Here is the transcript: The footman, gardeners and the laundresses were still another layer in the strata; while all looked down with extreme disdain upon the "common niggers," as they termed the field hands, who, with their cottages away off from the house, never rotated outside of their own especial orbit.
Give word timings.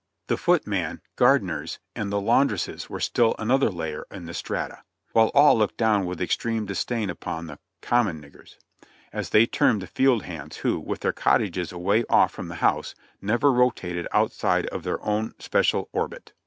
The 0.29 0.35
footman, 0.37 0.99
gardeners 1.15 1.77
and 1.95 2.11
the 2.11 2.19
laundresses 2.19 2.89
were 2.89 2.99
still 2.99 3.35
another 3.37 3.69
layer 3.69 4.07
in 4.09 4.25
the 4.25 4.33
strata; 4.33 4.81
while 5.11 5.29
all 5.35 5.55
looked 5.59 5.77
down 5.77 6.07
with 6.07 6.19
extreme 6.19 6.65
disdain 6.65 7.11
upon 7.11 7.45
the 7.45 7.59
"common 7.83 8.19
niggers," 8.19 8.55
as 9.13 9.29
they 9.29 9.45
termed 9.45 9.83
the 9.83 9.85
field 9.85 10.23
hands, 10.23 10.57
who, 10.65 10.79
with 10.79 11.01
their 11.01 11.13
cottages 11.13 11.71
away 11.71 12.03
off 12.09 12.31
from 12.31 12.47
the 12.47 12.55
house, 12.65 12.95
never 13.21 13.53
rotated 13.53 14.07
outside 14.11 14.65
of 14.69 14.81
their 14.81 14.99
own 15.05 15.35
especial 15.37 15.87
orbit. 15.91 16.33